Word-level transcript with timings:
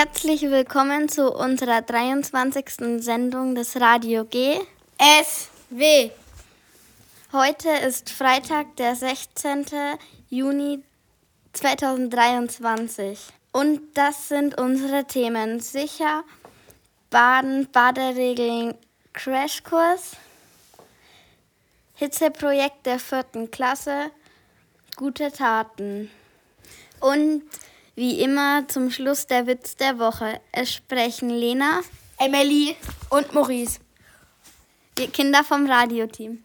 Herzlich 0.00 0.42
willkommen 0.42 1.08
zu 1.08 1.34
unserer 1.34 1.82
23. 1.82 3.02
Sendung 3.02 3.56
des 3.56 3.80
Radio 3.80 4.24
G. 4.24 4.60
SW. 4.96 6.12
Heute 7.32 7.68
ist 7.84 8.08
Freitag, 8.08 8.76
der 8.76 8.94
16. 8.94 9.66
Juni 10.30 10.84
2023. 11.52 13.18
Und 13.50 13.80
das 13.94 14.28
sind 14.28 14.56
unsere 14.56 15.04
Themen. 15.04 15.58
Sicher, 15.58 16.22
Baden, 17.10 17.68
Baderegeln, 17.72 18.74
Crashkurs, 19.14 20.12
Hitzeprojekt 21.94 22.86
der 22.86 23.00
vierten 23.00 23.50
Klasse, 23.50 24.12
gute 24.94 25.32
Taten. 25.32 26.08
Und 27.00 27.42
wie 27.98 28.20
immer 28.20 28.68
zum 28.68 28.92
Schluss 28.92 29.26
der 29.26 29.48
Witz 29.48 29.74
der 29.74 29.98
Woche. 29.98 30.40
Es 30.52 30.72
sprechen 30.72 31.30
Lena, 31.30 31.80
Emily 32.16 32.76
und 33.10 33.34
Maurice. 33.34 33.80
Die 34.96 35.08
Kinder 35.08 35.42
vom 35.42 35.66
Radioteam. 35.66 36.38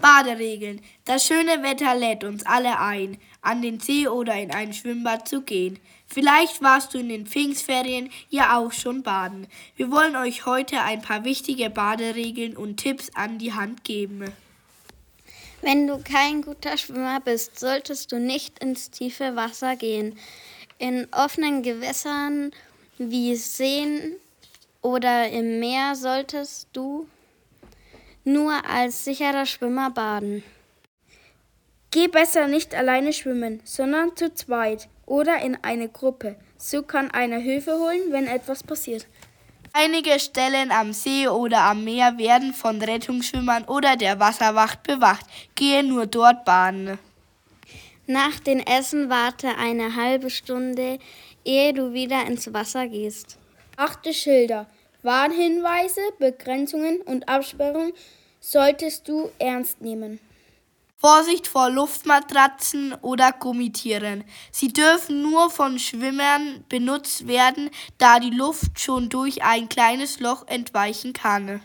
Baderegeln. 0.00 0.80
Das 1.04 1.26
schöne 1.26 1.62
Wetter 1.62 1.94
lädt 1.94 2.24
uns 2.24 2.46
alle 2.46 2.80
ein, 2.80 3.18
an 3.42 3.60
den 3.60 3.78
See 3.78 4.08
oder 4.08 4.34
in 4.36 4.52
ein 4.52 4.72
Schwimmbad 4.72 5.28
zu 5.28 5.42
gehen. 5.42 5.78
Vielleicht 6.06 6.62
warst 6.62 6.94
du 6.94 6.98
in 6.98 7.10
den 7.10 7.26
Pfingstferien 7.26 8.08
ja 8.30 8.56
auch 8.56 8.72
schon 8.72 9.02
baden. 9.02 9.46
Wir 9.76 9.90
wollen 9.90 10.16
euch 10.16 10.46
heute 10.46 10.80
ein 10.80 11.02
paar 11.02 11.24
wichtige 11.24 11.68
Baderegeln 11.68 12.56
und 12.56 12.78
Tipps 12.78 13.10
an 13.14 13.36
die 13.36 13.52
Hand 13.52 13.84
geben. 13.84 14.24
Wenn 15.66 15.88
du 15.88 15.98
kein 15.98 16.42
guter 16.42 16.76
Schwimmer 16.76 17.18
bist, 17.18 17.58
solltest 17.58 18.12
du 18.12 18.20
nicht 18.20 18.60
ins 18.60 18.88
tiefe 18.92 19.34
Wasser 19.34 19.74
gehen. 19.74 20.16
In 20.78 21.08
offenen 21.10 21.64
Gewässern 21.64 22.52
wie 22.98 23.34
Seen 23.34 24.14
oder 24.80 25.28
im 25.28 25.58
Meer 25.58 25.96
solltest 25.96 26.68
du 26.72 27.08
nur 28.22 28.64
als 28.64 29.04
sicherer 29.04 29.44
Schwimmer 29.44 29.90
baden. 29.90 30.44
Geh 31.90 32.06
besser 32.06 32.46
nicht 32.46 32.72
alleine 32.72 33.12
schwimmen, 33.12 33.60
sondern 33.64 34.16
zu 34.16 34.32
zweit 34.32 34.88
oder 35.04 35.40
in 35.40 35.58
eine 35.64 35.88
Gruppe. 35.88 36.36
So 36.58 36.84
kann 36.84 37.10
einer 37.10 37.38
Hilfe 37.38 37.72
holen, 37.72 38.12
wenn 38.12 38.28
etwas 38.28 38.62
passiert. 38.62 39.08
Einige 39.78 40.18
Stellen 40.18 40.70
am 40.70 40.94
See 40.94 41.28
oder 41.28 41.64
am 41.64 41.84
Meer 41.84 42.16
werden 42.16 42.54
von 42.54 42.80
Rettungsschwimmern 42.80 43.64
oder 43.64 43.96
der 43.96 44.18
Wasserwacht 44.18 44.82
bewacht. 44.84 45.26
Gehe 45.54 45.84
nur 45.84 46.06
dort 46.06 46.46
baden. 46.46 46.98
Nach 48.06 48.40
dem 48.40 48.60
Essen 48.60 49.10
warte 49.10 49.48
eine 49.58 49.94
halbe 49.94 50.30
Stunde, 50.30 50.98
ehe 51.44 51.74
du 51.74 51.92
wieder 51.92 52.24
ins 52.24 52.50
Wasser 52.54 52.88
gehst. 52.88 53.36
Achte 53.76 54.14
Schilder. 54.14 54.66
Warnhinweise, 55.02 56.00
Begrenzungen 56.18 57.02
und 57.02 57.28
Absperrungen 57.28 57.92
solltest 58.40 59.06
du 59.06 59.30
ernst 59.38 59.82
nehmen. 59.82 60.20
Vorsicht 60.98 61.46
vor 61.46 61.70
Luftmatratzen 61.70 62.94
oder 63.02 63.32
Gummitieren. 63.32 64.24
Sie 64.50 64.68
dürfen 64.68 65.22
nur 65.22 65.50
von 65.50 65.78
Schwimmern 65.78 66.64
benutzt 66.68 67.28
werden, 67.28 67.70
da 67.98 68.18
die 68.18 68.30
Luft 68.30 68.80
schon 68.80 69.08
durch 69.08 69.42
ein 69.42 69.68
kleines 69.68 70.20
Loch 70.20 70.46
entweichen 70.46 71.12
kann. 71.12 71.60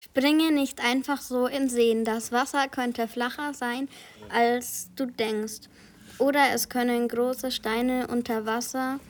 Springe 0.00 0.52
nicht 0.52 0.80
einfach 0.80 1.20
so 1.20 1.46
in 1.46 1.68
Seen. 1.68 2.04
Das 2.04 2.32
Wasser 2.32 2.68
könnte 2.68 3.08
flacher 3.08 3.54
sein, 3.54 3.88
als 4.32 4.90
du 4.96 5.06
denkst. 5.06 5.68
Oder 6.18 6.50
es 6.52 6.68
können 6.68 7.08
große 7.08 7.50
Steine 7.50 8.06
unter 8.06 8.46
Wasser 8.46 9.00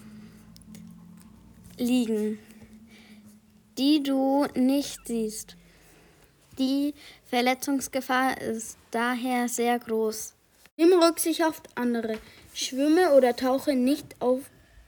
liegen 1.76 2.38
die 3.80 4.02
du 4.02 4.46
nicht 4.54 5.06
siehst. 5.06 5.56
Die 6.60 6.92
Verletzungsgefahr 7.30 8.38
ist 8.38 8.76
daher 8.90 9.48
sehr 9.48 9.78
groß. 9.78 10.34
Nimm 10.76 10.92
Rücksicht 10.92 11.42
auf 11.42 11.62
andere. 11.74 12.18
Schwimme 12.52 13.14
oder 13.14 13.34
tauche 13.34 13.74
nicht 13.74 14.20
auf 14.20 14.42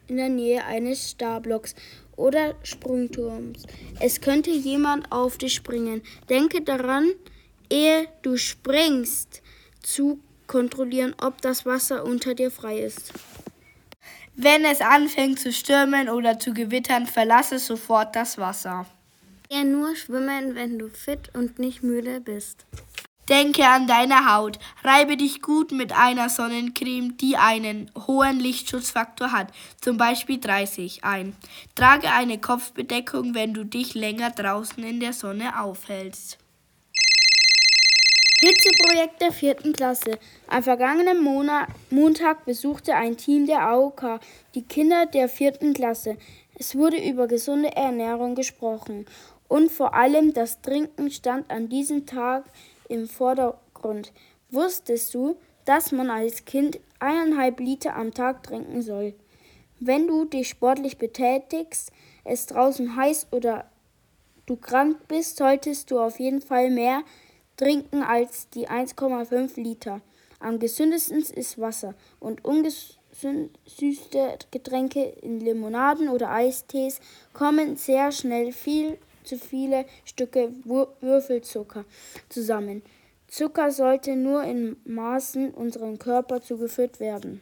in 0.06 0.19
der 0.19 0.28
Nähe 0.28 0.62
eines 0.66 1.12
Starblocks 1.12 1.75
oder 2.15 2.56
Sprungturms. 2.62 3.62
Es 4.00 4.21
könnte 4.21 4.50
jemand 4.50 5.11
auf 5.11 5.38
dich 5.38 5.55
springen. 5.55 6.03
Denke 6.28 6.61
daran, 6.61 7.11
ehe 7.71 8.06
du 8.21 8.37
springst, 8.37 9.41
zu 9.81 10.21
kontrollieren, 10.47 11.15
ob 11.22 11.41
das 11.41 11.65
Wasser 11.65 12.05
unter 12.05 12.34
dir 12.34 12.50
frei 12.50 12.81
ist. 12.81 13.15
Wenn 14.37 14.66
es 14.66 14.82
anfängt 14.82 15.41
zu 15.41 15.50
stürmen 15.50 16.11
oder 16.11 16.38
zu 16.38 16.53
gewittern, 16.53 17.06
verlasse 17.06 17.59
sofort 17.59 18.15
das 18.15 18.37
Wasser. 18.37 18.84
Eher 19.52 19.64
nur 19.64 19.94
schwimmen, 19.96 20.54
wenn 20.54 20.78
du 20.78 20.88
fit 20.88 21.30
und 21.34 21.58
nicht 21.58 21.82
müde 21.82 22.20
bist. 22.20 22.64
Denke 23.28 23.66
an 23.66 23.86
deine 23.86 24.34
Haut. 24.34 24.58
Reibe 24.82 25.18
dich 25.18 25.42
gut 25.42 25.72
mit 25.72 25.92
einer 25.92 26.30
Sonnencreme, 26.30 27.18
die 27.18 27.36
einen 27.36 27.90
hohen 28.06 28.40
Lichtschutzfaktor 28.40 29.30
hat, 29.30 29.48
zum 29.78 29.98
Beispiel 29.98 30.40
30, 30.40 31.04
ein. 31.04 31.36
Trage 31.74 32.10
eine 32.12 32.38
Kopfbedeckung, 32.38 33.34
wenn 33.34 33.52
du 33.52 33.64
dich 33.64 33.92
länger 33.92 34.30
draußen 34.30 34.82
in 34.82 35.00
der 35.00 35.12
Sonne 35.12 35.60
aufhältst. 35.60 36.38
Hitzeprojekt 38.40 39.20
der 39.20 39.32
vierten 39.32 39.74
Klasse. 39.74 40.19
Am 40.48 40.62
vergangenen 40.62 41.22
Monat, 41.22 41.69
Montag 41.90 42.46
besuchte 42.46 42.94
ein 42.94 43.16
Team 43.19 43.46
der 43.46 43.60
AOK 43.69 44.19
die 44.54 44.62
Kinder 44.62 45.06
der 45.06 45.28
vierten 45.28 45.74
Klasse. 45.74 46.16
Es 46.58 46.74
wurde 46.74 46.96
über 46.96 47.28
gesunde 47.28 47.74
Ernährung 47.76 48.34
gesprochen 48.34 49.06
und 49.52 49.70
vor 49.70 49.92
allem 49.92 50.32
das 50.32 50.62
Trinken 50.62 51.10
stand 51.10 51.50
an 51.50 51.68
diesem 51.68 52.06
Tag 52.06 52.44
im 52.88 53.06
Vordergrund. 53.06 54.10
Wusstest 54.50 55.12
du, 55.12 55.36
dass 55.66 55.92
man 55.92 56.08
als 56.08 56.46
Kind 56.46 56.80
eineinhalb 57.00 57.60
Liter 57.60 57.94
am 57.94 58.14
Tag 58.14 58.44
trinken 58.44 58.80
soll? 58.80 59.12
Wenn 59.78 60.06
du 60.06 60.24
dich 60.24 60.48
sportlich 60.48 60.96
betätigst, 60.96 61.92
es 62.24 62.46
draußen 62.46 62.96
heiß 62.96 63.26
oder 63.30 63.70
du 64.46 64.56
krank 64.56 64.96
bist, 65.06 65.36
solltest 65.36 65.90
du 65.90 65.98
auf 65.98 66.19
jeden 66.19 66.40
Fall 66.40 66.70
mehr 66.70 67.02
trinken 67.58 68.02
als 68.02 68.48
die 68.48 68.70
1,5 68.70 69.60
Liter. 69.60 70.00
Am 70.40 70.60
gesündesten 70.60 71.19
ist 71.19 71.60
Wasser 71.60 71.94
und 72.20 72.42
ungesüßte 72.42 72.78
Getränke 74.50 75.02
in 75.20 75.40
Limonaden 75.40 76.08
oder 76.08 76.30
Eistees 76.30 77.00
kommen 77.34 77.76
sehr 77.76 78.12
schnell 78.12 78.52
viel 78.52 78.96
zu 79.25 79.38
viele 79.38 79.87
Stücke 80.05 80.53
Würfelzucker 80.65 81.84
zusammen. 82.28 82.83
Zucker 83.28 83.71
sollte 83.71 84.15
nur 84.15 84.44
in 84.44 84.77
Maßen 84.84 85.53
unserem 85.53 85.99
Körper 85.99 86.43
zugeführt 86.43 87.00
werden. 87.00 87.41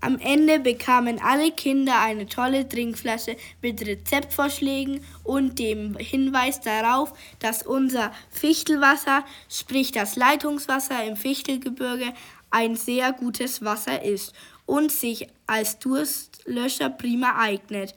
Am 0.00 0.18
Ende 0.18 0.58
bekamen 0.58 1.20
alle 1.22 1.52
Kinder 1.52 2.00
eine 2.00 2.26
tolle 2.26 2.68
Trinkflasche 2.68 3.36
mit 3.60 3.86
Rezeptvorschlägen 3.86 5.04
und 5.22 5.60
dem 5.60 5.96
Hinweis 5.96 6.60
darauf, 6.60 7.12
dass 7.38 7.62
unser 7.64 8.10
Fichtelwasser, 8.28 9.24
sprich 9.48 9.92
das 9.92 10.16
Leitungswasser 10.16 11.04
im 11.04 11.14
Fichtelgebirge, 11.14 12.12
ein 12.50 12.74
sehr 12.74 13.12
gutes 13.12 13.64
Wasser 13.64 14.02
ist 14.02 14.32
und 14.66 14.90
sich 14.90 15.28
als 15.46 15.78
Durstlöscher 15.78 16.90
prima 16.90 17.36
eignet. 17.38 17.94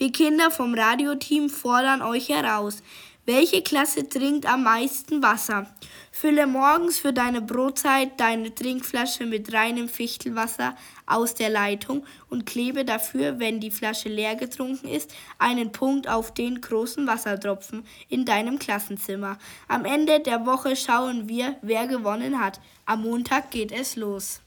Wir 0.00 0.12
Kinder 0.12 0.52
vom 0.52 0.74
Radioteam 0.74 1.50
fordern 1.50 2.02
euch 2.02 2.28
heraus. 2.28 2.84
Welche 3.26 3.62
Klasse 3.62 4.08
trinkt 4.08 4.46
am 4.46 4.62
meisten 4.62 5.24
Wasser? 5.24 5.66
Fülle 6.12 6.46
morgens 6.46 7.00
für 7.00 7.12
deine 7.12 7.42
Brotzeit 7.42 8.20
deine 8.20 8.54
Trinkflasche 8.54 9.26
mit 9.26 9.52
reinem 9.52 9.88
Fichtelwasser 9.88 10.76
aus 11.04 11.34
der 11.34 11.50
Leitung 11.50 12.06
und 12.30 12.46
klebe 12.46 12.84
dafür, 12.84 13.40
wenn 13.40 13.58
die 13.58 13.72
Flasche 13.72 14.08
leer 14.08 14.36
getrunken 14.36 14.86
ist, 14.86 15.12
einen 15.40 15.72
Punkt 15.72 16.08
auf 16.08 16.32
den 16.32 16.60
großen 16.60 17.08
Wassertropfen 17.08 17.84
in 18.08 18.24
deinem 18.24 18.60
Klassenzimmer. 18.60 19.36
Am 19.66 19.84
Ende 19.84 20.20
der 20.20 20.46
Woche 20.46 20.76
schauen 20.76 21.28
wir, 21.28 21.56
wer 21.60 21.88
gewonnen 21.88 22.38
hat. 22.38 22.60
Am 22.86 23.02
Montag 23.02 23.50
geht 23.50 23.72
es 23.72 23.96
los. 23.96 24.42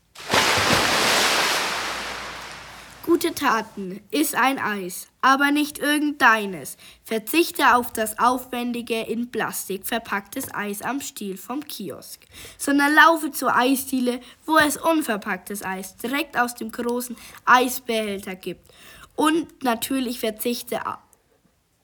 Gute 3.21 3.35
Taten 3.35 4.01
ist 4.09 4.33
ein 4.33 4.57
Eis, 4.57 5.07
aber 5.21 5.51
nicht 5.51 5.77
irgendeines. 5.77 6.75
Verzichte 7.03 7.75
auf 7.75 7.94
das 7.94 8.18
aufwendige 8.18 9.00
in 9.01 9.29
Plastik 9.29 9.85
verpacktes 9.85 10.51
Eis 10.56 10.81
am 10.81 11.01
Stiel 11.01 11.38
vom 11.38 11.63
Kiosk, 11.63 12.21
sondern 12.57 12.95
laufe 12.95 13.31
zur 13.31 13.56
Eisdiele, 13.56 14.21
wo 14.47 14.57
es 14.57 14.75
unverpacktes 14.75 15.63
Eis 15.63 15.97
direkt 15.97 16.35
aus 16.35 16.56
dem 16.56 16.71
großen 16.71 17.15
Eisbehälter 17.45 18.33
gibt. 18.33 18.71
Und 19.15 19.62
natürlich 19.62 20.19
verzichte 20.19 20.79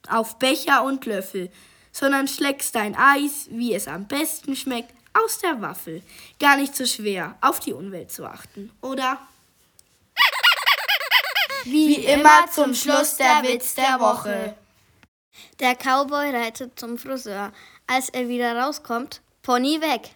auf 0.10 0.40
Becher 0.40 0.84
und 0.86 1.06
Löffel, 1.06 1.52
sondern 1.92 2.28
schlägst 2.28 2.74
dein 2.74 2.96
Eis, 2.96 3.48
wie 3.52 3.76
es 3.76 3.88
am 3.88 4.08
besten 4.08 4.56
schmeckt, 4.56 4.96
aus 5.14 5.38
der 5.38 5.62
Waffel. 5.62 6.02
Gar 6.40 6.58
nicht 6.58 6.76
so 6.76 6.88
schwer, 6.88 7.36
auf 7.42 7.60
die 7.60 7.74
Umwelt 7.74 8.12
zu 8.12 8.26
achten, 8.26 8.72
oder? 8.82 9.20
Wie 11.64 11.96
immer 11.96 12.50
zum 12.52 12.74
Schluss 12.74 13.18
der 13.18 13.44
Witz 13.44 13.76
der 13.76 14.00
Woche. 14.00 14.56
Der 15.60 15.76
Cowboy 15.76 16.30
reitet 16.30 16.80
zum 16.80 16.98
Friseur. 16.98 17.52
Als 17.88 18.10
er 18.10 18.28
wieder 18.28 18.58
rauskommt, 18.58 19.22
Pony 19.42 19.82
weg. 19.82 20.16